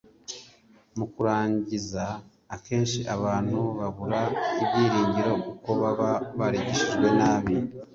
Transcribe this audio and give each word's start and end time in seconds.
Mu 0.97 1.05
kurangiza, 1.13 2.05
akenshi 2.55 2.99
abantu 3.15 3.57
babura 3.79 4.21
ibyiringiro 4.61 5.33
kuko 5.45 5.69
baba 5.81 6.11
barigishijwe 6.39 7.07
nabi 7.19 7.55